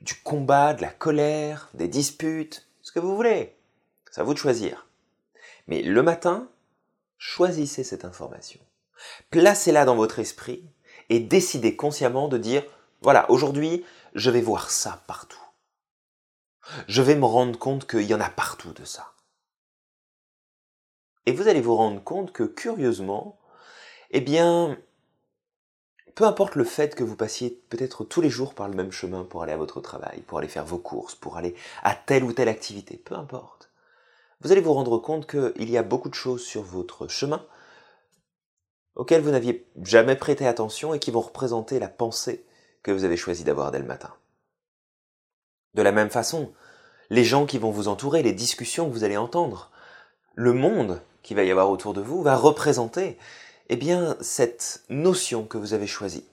du 0.00 0.14
combat, 0.14 0.74
de 0.74 0.82
la 0.82 0.90
colère, 0.90 1.70
des 1.74 1.88
disputes, 1.88 2.66
ce 2.84 2.92
que 2.92 3.00
vous 3.00 3.16
voulez. 3.16 3.56
C'est 4.10 4.20
à 4.20 4.24
vous 4.24 4.34
de 4.34 4.38
choisir. 4.38 4.86
Mais 5.66 5.82
le 5.82 6.02
matin, 6.02 6.48
choisissez 7.18 7.82
cette 7.82 8.04
information. 8.04 8.60
Placez-la 9.30 9.84
dans 9.84 9.96
votre 9.96 10.20
esprit 10.20 10.64
et 11.08 11.18
décidez 11.18 11.74
consciemment 11.74 12.28
de 12.28 12.38
dire, 12.38 12.62
voilà, 13.00 13.28
aujourd'hui, 13.30 13.84
je 14.14 14.30
vais 14.30 14.42
voir 14.42 14.70
ça 14.70 15.02
partout. 15.08 15.40
Je 16.86 17.02
vais 17.02 17.16
me 17.16 17.24
rendre 17.24 17.58
compte 17.58 17.88
qu'il 17.88 18.02
y 18.02 18.14
en 18.14 18.20
a 18.20 18.30
partout 18.30 18.72
de 18.72 18.84
ça. 18.84 19.12
Et 21.26 21.32
vous 21.32 21.48
allez 21.48 21.60
vous 21.60 21.76
rendre 21.76 22.02
compte 22.02 22.32
que, 22.32 22.44
curieusement, 22.44 23.38
eh 24.10 24.20
bien, 24.20 24.78
peu 26.14 26.24
importe 26.24 26.54
le 26.54 26.64
fait 26.64 26.94
que 26.94 27.04
vous 27.04 27.16
passiez 27.16 27.50
peut-être 27.68 28.04
tous 28.04 28.20
les 28.20 28.30
jours 28.30 28.54
par 28.54 28.68
le 28.68 28.74
même 28.74 28.92
chemin 28.92 29.24
pour 29.24 29.42
aller 29.42 29.52
à 29.52 29.56
votre 29.56 29.80
travail, 29.80 30.20
pour 30.22 30.38
aller 30.38 30.48
faire 30.48 30.64
vos 30.64 30.78
courses, 30.78 31.14
pour 31.14 31.36
aller 31.36 31.54
à 31.82 31.94
telle 31.94 32.24
ou 32.24 32.32
telle 32.32 32.48
activité, 32.48 32.96
peu 32.96 33.14
importe, 33.14 33.70
vous 34.40 34.52
allez 34.52 34.60
vous 34.60 34.74
rendre 34.74 34.98
compte 34.98 35.26
qu'il 35.26 35.70
y 35.70 35.78
a 35.78 35.82
beaucoup 35.82 36.08
de 36.08 36.14
choses 36.14 36.44
sur 36.44 36.62
votre 36.62 37.08
chemin 37.08 37.44
auxquelles 38.94 39.22
vous 39.22 39.30
n'aviez 39.30 39.66
jamais 39.82 40.16
prêté 40.16 40.46
attention 40.46 40.94
et 40.94 40.98
qui 40.98 41.10
vont 41.10 41.20
représenter 41.20 41.78
la 41.78 41.88
pensée 41.88 42.44
que 42.82 42.92
vous 42.92 43.04
avez 43.04 43.16
choisi 43.16 43.42
d'avoir 43.42 43.72
dès 43.72 43.78
le 43.78 43.86
matin. 43.86 44.12
De 45.74 45.82
la 45.82 45.92
même 45.92 46.10
façon, 46.10 46.52
les 47.10 47.24
gens 47.24 47.46
qui 47.46 47.58
vont 47.58 47.70
vous 47.70 47.88
entourer, 47.88 48.22
les 48.22 48.32
discussions 48.32 48.88
que 48.88 48.92
vous 48.92 49.02
allez 49.02 49.16
entendre, 49.16 49.70
le 50.34 50.52
monde 50.52 51.00
qui 51.22 51.34
va 51.34 51.42
y 51.42 51.50
avoir 51.50 51.70
autour 51.70 51.94
de 51.94 52.00
vous 52.00 52.22
va 52.22 52.36
représenter 52.36 53.18
eh 53.68 53.76
bien, 53.76 54.16
cette 54.20 54.84
notion 54.88 55.44
que 55.44 55.58
vous 55.58 55.74
avez 55.74 55.86
choisie. 55.86 56.24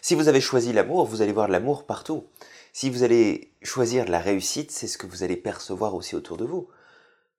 Si 0.00 0.14
vous 0.14 0.28
avez 0.28 0.40
choisi 0.40 0.72
l'amour, 0.72 1.06
vous 1.06 1.22
allez 1.22 1.32
voir 1.32 1.48
l'amour 1.48 1.84
partout. 1.84 2.24
Si 2.72 2.88
vous 2.88 3.02
allez 3.02 3.52
choisir 3.62 4.08
la 4.08 4.20
réussite, 4.20 4.70
c'est 4.70 4.86
ce 4.86 4.96
que 4.96 5.06
vous 5.06 5.22
allez 5.22 5.36
percevoir 5.36 5.94
aussi 5.94 6.14
autour 6.14 6.36
de 6.36 6.44
vous. 6.44 6.68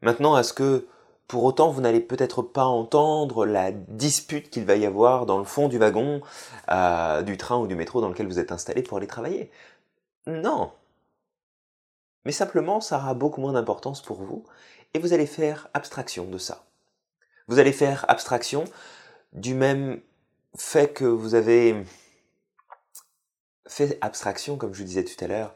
Maintenant, 0.01 0.37
est-ce 0.37 0.53
que 0.53 0.85
pour 1.27 1.43
autant 1.45 1.71
vous 1.71 1.81
n'allez 1.81 2.01
peut-être 2.01 2.41
pas 2.41 2.65
entendre 2.65 3.45
la 3.45 3.71
dispute 3.71 4.49
qu'il 4.49 4.65
va 4.65 4.75
y 4.75 4.85
avoir 4.85 5.25
dans 5.25 5.39
le 5.39 5.45
fond 5.45 5.69
du 5.69 5.77
wagon, 5.77 6.21
euh, 6.69 7.21
du 7.21 7.37
train 7.37 7.57
ou 7.57 7.67
du 7.67 7.75
métro 7.75 8.01
dans 8.01 8.09
lequel 8.09 8.27
vous 8.27 8.39
êtes 8.39 8.51
installé 8.51 8.83
pour 8.83 8.97
aller 8.97 9.07
travailler? 9.07 9.49
Non. 10.27 10.71
Mais 12.25 12.31
simplement, 12.31 12.81
ça 12.81 12.97
aura 12.97 13.13
beaucoup 13.13 13.41
moins 13.41 13.53
d'importance 13.53 14.01
pour 14.01 14.21
vous 14.21 14.43
et 14.93 14.99
vous 14.99 15.13
allez 15.13 15.25
faire 15.25 15.69
abstraction 15.73 16.25
de 16.25 16.37
ça. 16.37 16.65
Vous 17.47 17.59
allez 17.59 17.73
faire 17.73 18.05
abstraction 18.07 18.65
du 19.33 19.53
même 19.53 20.01
fait 20.55 20.93
que 20.93 21.05
vous 21.05 21.35
avez 21.35 21.83
fait 23.67 23.97
abstraction, 24.01 24.57
comme 24.57 24.73
je 24.73 24.79
vous 24.79 24.87
disais 24.87 25.03
tout 25.03 25.23
à 25.23 25.27
l'heure, 25.27 25.53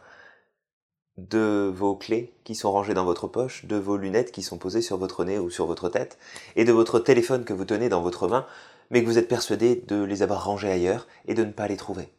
de 1.18 1.72
vos 1.74 1.96
clés 1.96 2.34
qui 2.44 2.56
sont 2.56 2.72
rangées 2.72 2.94
dans 2.94 3.06
votre 3.06 3.28
poche, 3.28 3.66
de 3.66 3.76
vos 3.76 3.98
lunettes 3.98 4.32
qui 4.32 4.44
sont 4.44 4.58
posées 4.58 4.82
sur 4.82 4.98
votre 4.98 5.24
nez 5.26 5.40
ou 5.40 5.50
sur 5.50 5.66
votre 5.66 5.90
tête, 5.90 6.18
et 6.56 6.66
de 6.66 6.72
votre 6.72 7.00
téléphone 7.00 7.46
que 7.46 7.54
vous 7.54 7.66
tenez 7.66 7.90
dans 7.90 8.02
votre 8.02 8.28
main, 8.28 8.46
mais 8.90 9.02
que 9.02 9.08
vous 9.08 9.18
êtes 9.18 9.28
persuadé 9.28 9.76
de 9.88 10.04
les 10.04 10.24
avoir 10.24 10.46
rangés 10.46 10.72
ailleurs 10.72 11.08
et 11.28 11.34
de 11.34 11.44
ne 11.44 11.52
pas 11.52 11.68
les 11.68 11.78
trouver. 11.78 12.10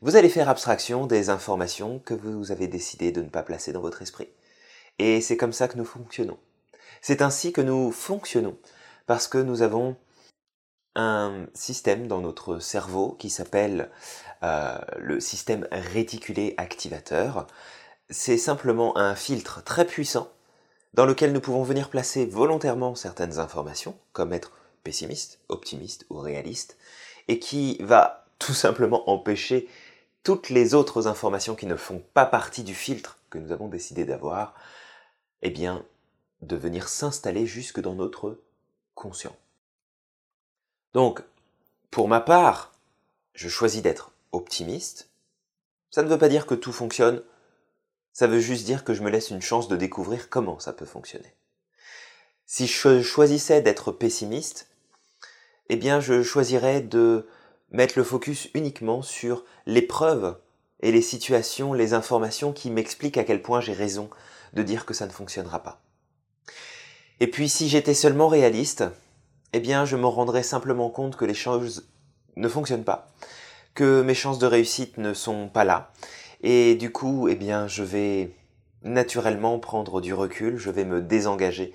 Vous 0.00 0.16
allez 0.16 0.28
faire 0.28 0.48
abstraction 0.48 1.06
des 1.06 1.30
informations 1.30 1.98
que 1.98 2.14
vous 2.14 2.52
avez 2.52 2.68
décidé 2.68 3.10
de 3.10 3.22
ne 3.22 3.28
pas 3.28 3.42
placer 3.42 3.72
dans 3.72 3.80
votre 3.80 4.02
esprit. 4.02 4.28
Et 4.98 5.20
c'est 5.20 5.36
comme 5.36 5.52
ça 5.52 5.66
que 5.66 5.76
nous 5.76 5.84
fonctionnons. 5.84 6.38
C'est 7.00 7.22
ainsi 7.22 7.52
que 7.52 7.60
nous 7.60 7.92
fonctionnons, 7.92 8.56
parce 9.06 9.28
que 9.28 9.38
nous 9.38 9.62
avons 9.62 9.96
un 10.94 11.46
système 11.54 12.08
dans 12.08 12.20
notre 12.20 12.58
cerveau 12.58 13.16
qui 13.18 13.30
s'appelle 13.30 13.90
euh, 14.42 14.78
le 14.98 15.20
système 15.20 15.66
réticulé 15.70 16.54
activateur. 16.56 17.46
C'est 18.10 18.38
simplement 18.38 18.96
un 18.98 19.14
filtre 19.14 19.62
très 19.62 19.86
puissant 19.86 20.30
dans 20.94 21.06
lequel 21.06 21.32
nous 21.32 21.40
pouvons 21.40 21.62
venir 21.62 21.90
placer 21.90 22.26
volontairement 22.26 22.94
certaines 22.94 23.38
informations, 23.38 23.96
comme 24.12 24.32
être 24.32 24.52
pessimiste, 24.82 25.38
optimiste 25.48 26.06
ou 26.10 26.18
réaliste, 26.18 26.76
et 27.28 27.38
qui 27.38 27.76
va 27.80 28.26
tout 28.38 28.54
simplement 28.54 29.08
empêcher 29.10 29.68
toutes 30.24 30.50
les 30.50 30.74
autres 30.74 31.06
informations 31.06 31.54
qui 31.54 31.66
ne 31.66 31.76
font 31.76 32.02
pas 32.14 32.26
partie 32.26 32.64
du 32.64 32.74
filtre 32.74 33.18
que 33.30 33.38
nous 33.38 33.52
avons 33.52 33.68
décidé 33.68 34.04
d'avoir, 34.04 34.54
eh 35.42 35.50
bien, 35.50 35.84
de 36.42 36.56
venir 36.56 36.88
s'installer 36.88 37.46
jusque 37.46 37.80
dans 37.80 37.94
notre 37.94 38.40
conscient. 38.94 39.36
Donc, 40.94 41.22
pour 41.90 42.08
ma 42.08 42.20
part, 42.20 42.72
je 43.34 43.48
choisis 43.48 43.82
d'être 43.82 44.12
optimiste. 44.32 45.10
Ça 45.90 46.02
ne 46.02 46.08
veut 46.08 46.18
pas 46.18 46.28
dire 46.28 46.46
que 46.46 46.54
tout 46.54 46.72
fonctionne, 46.72 47.22
ça 48.12 48.26
veut 48.26 48.40
juste 48.40 48.64
dire 48.64 48.84
que 48.84 48.94
je 48.94 49.02
me 49.02 49.10
laisse 49.10 49.30
une 49.30 49.42
chance 49.42 49.68
de 49.68 49.76
découvrir 49.76 50.28
comment 50.28 50.58
ça 50.58 50.72
peut 50.72 50.86
fonctionner. 50.86 51.34
Si 52.46 52.66
je 52.66 53.02
choisissais 53.02 53.62
d'être 53.62 53.92
pessimiste, 53.92 54.68
eh 55.68 55.76
bien 55.76 56.00
je 56.00 56.22
choisirais 56.22 56.80
de 56.80 57.28
mettre 57.70 57.98
le 57.98 58.04
focus 58.04 58.48
uniquement 58.54 59.02
sur 59.02 59.44
les 59.66 59.82
preuves 59.82 60.38
et 60.80 60.92
les 60.92 61.02
situations, 61.02 61.72
les 61.74 61.92
informations 61.92 62.52
qui 62.52 62.70
m'expliquent 62.70 63.18
à 63.18 63.24
quel 63.24 63.42
point 63.42 63.60
j'ai 63.60 63.74
raison 63.74 64.08
de 64.54 64.62
dire 64.62 64.86
que 64.86 64.94
ça 64.94 65.06
ne 65.06 65.12
fonctionnera 65.12 65.62
pas. 65.62 65.82
Et 67.20 67.26
puis 67.26 67.48
si 67.48 67.68
j'étais 67.68 67.94
seulement 67.94 68.28
réaliste, 68.28 68.84
eh 69.52 69.60
bien 69.60 69.84
je 69.84 69.96
me 69.96 70.06
rendrais 70.06 70.42
simplement 70.42 70.90
compte 70.90 71.16
que 71.16 71.24
les 71.24 71.34
choses 71.34 71.88
ne 72.36 72.48
fonctionnent 72.48 72.84
pas, 72.84 73.08
que 73.74 74.02
mes 74.02 74.14
chances 74.14 74.38
de 74.38 74.46
réussite 74.46 74.98
ne 74.98 75.14
sont 75.14 75.48
pas 75.48 75.64
là, 75.64 75.92
et 76.42 76.76
du 76.76 76.92
coup, 76.92 77.28
eh 77.28 77.34
bien 77.34 77.66
je 77.66 77.82
vais 77.82 78.30
naturellement 78.82 79.58
prendre 79.58 80.00
du 80.00 80.14
recul, 80.14 80.56
je 80.56 80.70
vais 80.70 80.84
me 80.84 81.00
désengager 81.00 81.72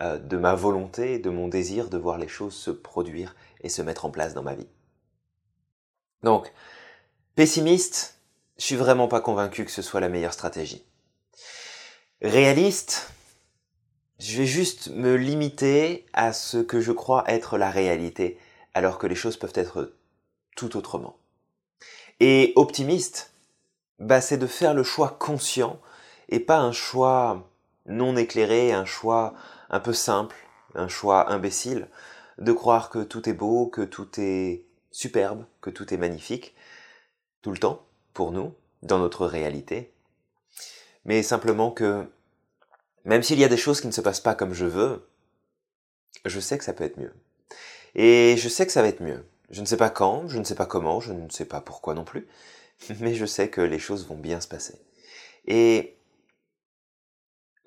euh, 0.00 0.18
de 0.18 0.36
ma 0.36 0.54
volonté, 0.54 1.18
de 1.18 1.30
mon 1.30 1.48
désir 1.48 1.88
de 1.88 1.98
voir 1.98 2.18
les 2.18 2.28
choses 2.28 2.54
se 2.54 2.70
produire 2.70 3.34
et 3.62 3.68
se 3.68 3.82
mettre 3.82 4.04
en 4.04 4.10
place 4.10 4.32
dans 4.32 4.42
ma 4.42 4.54
vie. 4.54 4.68
Donc, 6.22 6.52
pessimiste, 7.34 8.18
je 8.58 8.64
suis 8.64 8.76
vraiment 8.76 9.08
pas 9.08 9.20
convaincu 9.20 9.64
que 9.64 9.70
ce 9.70 9.82
soit 9.82 10.00
la 10.00 10.08
meilleure 10.08 10.32
stratégie. 10.32 10.84
Réaliste, 12.22 13.10
je 14.18 14.38
vais 14.38 14.46
juste 14.46 14.88
me 14.88 15.16
limiter 15.16 16.06
à 16.12 16.32
ce 16.32 16.58
que 16.58 16.80
je 16.80 16.92
crois 16.92 17.24
être 17.28 17.56
la 17.56 17.70
réalité 17.70 18.38
alors 18.74 18.98
que 18.98 19.06
les 19.06 19.14
choses 19.14 19.36
peuvent 19.36 19.52
être 19.54 19.92
tout 20.56 20.76
autrement. 20.76 21.16
Et 22.20 22.52
optimiste, 22.56 23.32
bah, 23.98 24.20
c'est 24.20 24.38
de 24.38 24.46
faire 24.46 24.74
le 24.74 24.82
choix 24.82 25.16
conscient 25.18 25.80
et 26.28 26.40
pas 26.40 26.58
un 26.58 26.72
choix 26.72 27.48
non 27.86 28.16
éclairé, 28.16 28.72
un 28.72 28.84
choix 28.84 29.34
un 29.70 29.80
peu 29.80 29.92
simple, 29.92 30.36
un 30.74 30.88
choix 30.88 31.30
imbécile, 31.30 31.88
de 32.38 32.52
croire 32.52 32.90
que 32.90 33.02
tout 33.02 33.28
est 33.28 33.34
beau, 33.34 33.66
que 33.66 33.82
tout 33.82 34.08
est 34.18 34.64
superbe, 34.90 35.44
que 35.60 35.70
tout 35.70 35.92
est 35.94 35.96
magnifique, 35.96 36.54
tout 37.42 37.50
le 37.50 37.58
temps, 37.58 37.86
pour 38.14 38.32
nous, 38.32 38.54
dans 38.82 38.98
notre 38.98 39.26
réalité, 39.26 39.92
mais 41.04 41.22
simplement 41.22 41.70
que 41.70 42.06
même 43.04 43.22
s'il 43.22 43.38
y 43.38 43.44
a 43.44 43.48
des 43.48 43.56
choses 43.56 43.80
qui 43.80 43.86
ne 43.86 43.92
se 43.92 44.00
passent 44.00 44.20
pas 44.20 44.34
comme 44.34 44.54
je 44.54 44.66
veux, 44.66 45.08
je 46.24 46.40
sais 46.40 46.58
que 46.58 46.64
ça 46.64 46.72
peut 46.72 46.84
être 46.84 46.98
mieux. 46.98 47.14
Et 47.94 48.36
je 48.36 48.48
sais 48.48 48.66
que 48.66 48.72
ça 48.72 48.82
va 48.82 48.88
être 48.88 49.02
mieux. 49.02 49.24
Je 49.50 49.60
ne 49.60 49.66
sais 49.66 49.76
pas 49.76 49.90
quand, 49.90 50.28
je 50.28 50.38
ne 50.38 50.44
sais 50.44 50.54
pas 50.54 50.66
comment, 50.66 51.00
je 51.00 51.12
ne 51.12 51.30
sais 51.30 51.46
pas 51.46 51.60
pourquoi 51.60 51.94
non 51.94 52.04
plus, 52.04 52.28
mais 53.00 53.14
je 53.14 53.26
sais 53.26 53.48
que 53.48 53.60
les 53.60 53.78
choses 53.78 54.06
vont 54.06 54.18
bien 54.18 54.40
se 54.40 54.48
passer. 54.48 54.78
Et 55.46 55.96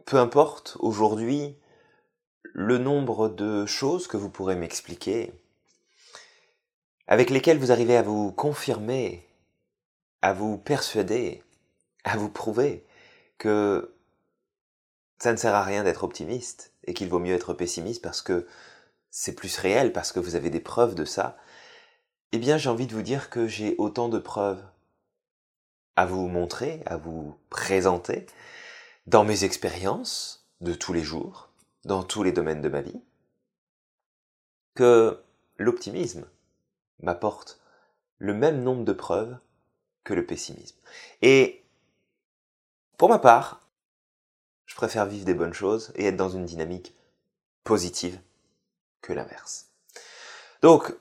peu 0.06 0.18
importe 0.18 0.78
aujourd'hui 0.80 1.58
le 2.44 2.78
nombre 2.78 3.30
de 3.30 3.66
choses 3.66 4.08
que 4.08 4.18
vous 4.18 4.30
pourrez 4.30 4.56
m'expliquer, 4.56 5.32
avec 7.08 7.30
lesquelles 7.30 7.58
vous 7.58 7.72
arrivez 7.72 7.98
à 7.98 8.02
vous 8.04 8.32
confirmer, 8.32 9.28
à 10.22 10.34
vous 10.34 10.58
persuader, 10.58 11.44
à 12.04 12.18
vous 12.18 12.30
prouver 12.30 12.86
que 13.38 13.91
ça 15.22 15.32
ne 15.32 15.38
sert 15.38 15.54
à 15.54 15.64
rien 15.64 15.84
d'être 15.84 16.04
optimiste 16.04 16.74
et 16.86 16.96
qu'il 16.96 17.08
vaut 17.08 17.20
mieux 17.20 17.36
être 17.36 17.54
pessimiste 17.54 18.02
parce 18.02 18.24
que 18.24 18.48
c'est 19.12 19.36
plus 19.36 19.56
réel, 19.56 19.94
parce 19.94 20.12
que 20.12 20.20
vous 20.20 20.34
avez 20.34 20.50
des 20.50 20.60
preuves 20.60 20.96
de 20.96 21.06
ça, 21.06 21.38
eh 22.32 22.40
bien 22.40 22.58
j'ai 22.58 22.70
envie 22.70 22.88
de 22.88 22.96
vous 22.96 23.04
dire 23.04 23.30
que 23.30 23.46
j'ai 23.46 23.76
autant 23.78 24.10
de 24.10 24.18
preuves 24.18 24.64
à 25.96 26.08
vous 26.08 26.28
montrer, 26.28 26.82
à 26.88 26.98
vous 26.98 27.38
présenter 27.52 28.26
dans 29.06 29.24
mes 29.24 29.44
expériences 29.44 30.50
de 30.60 30.74
tous 30.74 30.92
les 30.92 31.04
jours, 31.04 31.50
dans 31.86 32.02
tous 32.02 32.24
les 32.24 32.32
domaines 32.32 32.64
de 32.64 32.70
ma 32.70 32.82
vie, 32.82 33.04
que 34.74 35.22
l'optimisme 35.58 36.26
m'apporte 37.00 37.62
le 38.18 38.34
même 38.34 38.64
nombre 38.64 38.86
de 38.86 38.94
preuves 38.94 39.38
que 40.04 40.16
le 40.16 40.26
pessimisme. 40.26 40.80
Et 41.22 41.64
pour 42.98 43.10
ma 43.10 43.20
part, 43.20 43.61
je 44.72 44.76
préfère 44.78 45.06
vivre 45.06 45.26
des 45.26 45.34
bonnes 45.34 45.54
choses 45.54 45.92
et 45.96 46.06
être 46.06 46.16
dans 46.16 46.30
une 46.30 46.46
dynamique 46.46 46.96
positive 47.66 48.18
que 49.02 49.12
l'inverse. 49.12 49.66
Donc, 50.62 50.96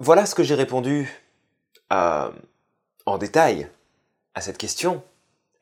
voilà 0.00 0.26
ce 0.26 0.34
que 0.34 0.42
j'ai 0.42 0.56
répondu 0.56 1.08
euh, 1.92 2.32
en 3.06 3.16
détail 3.16 3.70
à 4.34 4.40
cette 4.40 4.58
question. 4.58 5.04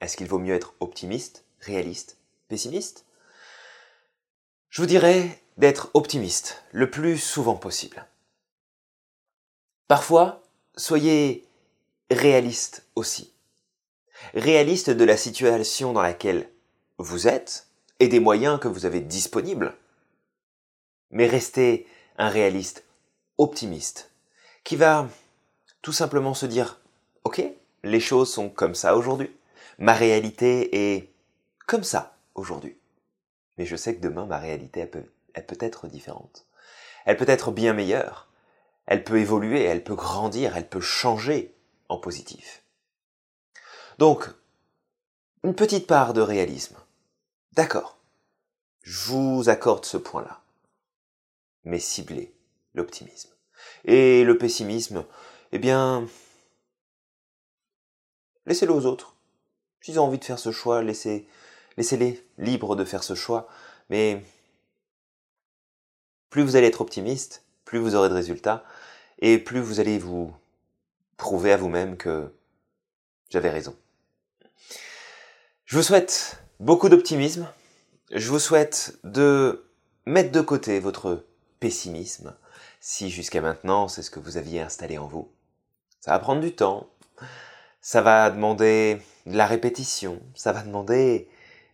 Est-ce 0.01 0.17
qu'il 0.17 0.27
vaut 0.27 0.39
mieux 0.39 0.55
être 0.55 0.73
optimiste, 0.81 1.45
réaliste, 1.61 2.17
pessimiste? 2.49 3.05
Je 4.71 4.81
vous 4.81 4.89
dirais 4.89 5.43
d'être 5.59 5.91
optimiste 5.93 6.65
le 6.73 6.91
plus 6.91 7.19
souvent 7.19 7.57
possible. 7.57 8.07
Parfois, 9.87 10.43
soyez 10.79 11.47
réaliste 12.11 12.87
aussi. 12.95 13.35
Réaliste 14.33 14.89
de 14.89 15.05
la 15.05 15.19
situation 15.19 15.93
dans 15.93 16.01
laquelle 16.01 16.51
vous 17.03 17.29
êtes 17.29 17.67
et 17.99 18.09
des 18.09 18.21
moyens 18.21 18.61
que 18.61 18.69
vous 18.69 18.87
avez 18.87 19.01
disponibles. 19.01 19.75
Mais 21.11 21.27
restez 21.27 21.87
un 22.19 22.29
réaliste 22.29 22.85
optimiste 23.39 24.11
qui 24.65 24.77
va 24.77 25.09
tout 25.83 25.93
simplement 25.93 26.35
se 26.35 26.47
dire, 26.47 26.81
ok, 27.25 27.43
les 27.83 28.01
choses 28.01 28.33
sont 28.33 28.49
comme 28.49 28.75
ça 28.75 28.97
aujourd'hui. 28.97 29.31
Ma 29.79 29.95
réalité 29.95 30.95
est 30.95 31.13
comme 31.67 31.85
ça 31.85 32.17
aujourd'hui. 32.35 32.77
Mais 33.57 33.67
je 33.67 33.77
sais 33.77 33.95
que 33.95 34.01
demain, 34.01 34.27
ma 34.27 34.39
réalité, 34.39 34.81
elle 34.81 34.91
peut, 34.91 35.05
peut 35.47 35.65
être 35.65 35.87
différente. 35.87 36.47
Elle 37.07 37.17
peut 37.17 37.29
être 37.29 37.51
bien 37.51 37.73
meilleure. 37.73 38.29
Elle 38.87 39.05
peut 39.05 39.19
évoluer, 39.19 39.63
elle 39.63 39.85
peut 39.85 39.95
grandir, 39.95 40.57
elle 40.57 40.69
peut 40.69 40.81
changer 40.81 41.55
en 41.89 41.99
positif. 41.99 42.63
Donc, 43.99 44.29
une 45.45 45.55
petite 45.55 45.87
part 45.87 46.13
de 46.13 46.21
réalisme. 46.21 46.77
D'accord. 47.53 47.99
Je 48.83 49.11
vous 49.11 49.49
accorde 49.49 49.85
ce 49.85 49.97
point-là. 49.97 50.43
Mais 51.65 51.79
ciblez 51.79 52.35
l'optimisme. 52.75 53.31
Et 53.85 54.25
le 54.25 54.39
pessimisme, 54.39 55.05
eh 55.53 55.59
bien, 55.59 56.07
laissez-le 58.47 58.73
aux 58.73 58.87
autres. 58.87 59.15
S'ils 59.81 59.99
ont 59.99 60.05
envie 60.05 60.19
de 60.19 60.25
faire 60.25 60.39
ce 60.39 60.53
choix, 60.53 60.83
laissez, 60.83 61.27
laissez-les 61.77 62.25
libres 62.39 62.77
de 62.77 62.85
faire 62.85 63.03
ce 63.03 63.15
choix. 63.15 63.49
Mais 63.91 64.23
plus 66.31 66.43
vous 66.43 66.57
allez 66.57 66.69
être 66.69 66.81
optimiste, 66.81 67.45
plus 67.65 67.79
vous 67.79 67.95
aurez 67.95 68.09
de 68.09 68.15
résultats, 68.15 68.65
et 69.19 69.39
plus 69.39 69.61
vous 69.61 69.81
allez 69.81 69.99
vous 69.99 70.35
prouver 71.17 71.53
à 71.53 71.57
vous-même 71.57 71.97
que 71.97 72.33
j'avais 73.29 73.51
raison. 73.51 73.77
Je 75.65 75.77
vous 75.77 75.83
souhaite 75.83 76.43
beaucoup 76.61 76.91
d'optimisme. 76.91 77.49
Je 78.13 78.31
vous 78.31 78.39
souhaite 78.39 78.99
de 79.03 79.65
mettre 80.05 80.31
de 80.31 80.43
côté 80.43 80.79
votre 80.79 81.25
pessimisme, 81.59 82.37
si 82.81 83.09
jusqu'à 83.09 83.41
maintenant 83.41 83.89
c'est 83.89 84.03
ce 84.03 84.11
que 84.11 84.21
vous 84.21 84.37
aviez 84.37 84.61
installé 84.61 84.99
en 84.99 85.07
vous. 85.07 85.31
Ça 86.01 86.13
va 86.13 86.19
prendre 86.19 86.43
du 86.43 86.55
temps, 86.55 86.87
ça 87.81 88.03
va 88.03 88.31
demander 88.31 89.01
de 89.25 89.37
la 89.37 89.47
répétition, 89.47 90.21
ça 90.35 90.53
va 90.53 90.63
demander 90.63 91.31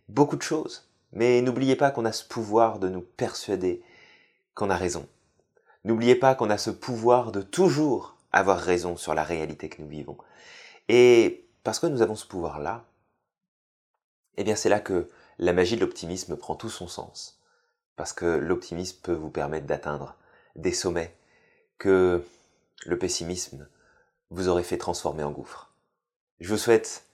beaucoup 0.08 0.36
de 0.36 0.42
choses. 0.42 0.88
Mais 1.12 1.42
n'oubliez 1.42 1.74
pas 1.74 1.90
qu'on 1.90 2.04
a 2.04 2.12
ce 2.12 2.24
pouvoir 2.24 2.78
de 2.78 2.88
nous 2.88 3.00
persuader 3.00 3.82
qu'on 4.54 4.70
a 4.70 4.76
raison. 4.76 5.08
N'oubliez 5.84 6.14
pas 6.14 6.36
qu'on 6.36 6.50
a 6.50 6.58
ce 6.58 6.70
pouvoir 6.70 7.32
de 7.32 7.42
toujours 7.42 8.16
avoir 8.32 8.58
raison 8.58 8.96
sur 8.96 9.14
la 9.14 9.24
réalité 9.24 9.68
que 9.68 9.82
nous 9.82 9.88
vivons. 9.88 10.18
Et 10.88 11.48
parce 11.64 11.80
que 11.80 11.86
nous 11.86 12.02
avons 12.02 12.14
ce 12.14 12.26
pouvoir-là, 12.26 12.84
eh 14.36 14.44
bien 14.44 14.56
c'est 14.56 14.68
là 14.68 14.80
que 14.80 15.08
la 15.38 15.52
magie 15.52 15.76
de 15.76 15.80
l'optimisme 15.80 16.36
prend 16.36 16.54
tout 16.54 16.70
son 16.70 16.88
sens. 16.88 17.40
Parce 17.96 18.12
que 18.12 18.26
l'optimisme 18.26 18.98
peut 19.02 19.14
vous 19.14 19.30
permettre 19.30 19.66
d'atteindre 19.66 20.16
des 20.54 20.72
sommets 20.72 21.14
que 21.78 22.24
le 22.84 22.98
pessimisme 22.98 23.68
vous 24.30 24.48
aurait 24.48 24.62
fait 24.62 24.78
transformer 24.78 25.22
en 25.22 25.30
gouffre. 25.30 25.72
Je 26.40 26.48
vous 26.48 26.58
souhaite 26.58 27.04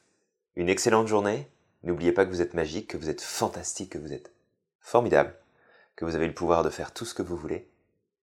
une 0.56 0.68
excellente 0.68 1.06
journée. 1.06 1.48
N'oubliez 1.82 2.12
pas 2.12 2.24
que 2.24 2.30
vous 2.30 2.42
êtes 2.42 2.54
magique, 2.54 2.88
que 2.88 2.96
vous 2.96 3.10
êtes 3.10 3.20
fantastique, 3.20 3.90
que 3.90 3.98
vous 3.98 4.12
êtes 4.12 4.32
formidable, 4.80 5.34
que 5.96 6.04
vous 6.04 6.14
avez 6.14 6.26
le 6.26 6.34
pouvoir 6.34 6.62
de 6.62 6.70
faire 6.70 6.92
tout 6.92 7.04
ce 7.04 7.14
que 7.14 7.22
vous 7.22 7.36
voulez. 7.36 7.68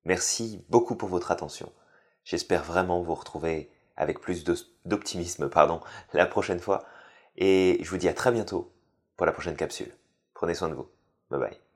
Merci 0.06 0.64
beaucoup 0.70 0.96
pour 0.96 1.10
votre 1.10 1.32
attention. 1.32 1.72
J'espère 2.24 2.64
vraiment 2.64 3.02
vous 3.02 3.16
retrouver 3.16 3.70
avec 3.98 4.20
plus 4.20 4.44
d'optimisme 4.86 5.50
pardon, 5.50 5.82
la 6.14 6.26
prochaine 6.26 6.60
fois. 6.60 6.86
Et 7.36 7.80
je 7.82 7.90
vous 7.90 7.98
dis 7.98 8.08
à 8.08 8.14
très 8.14 8.32
bientôt 8.32 8.72
pour 9.20 9.26
la 9.26 9.34
prochaine 9.34 9.58
capsule. 9.58 9.92
Prenez 10.34 10.56
soin 10.56 10.70
de 10.70 10.76
vous. 10.76 10.88
Bye 11.30 11.40
bye. 11.42 11.69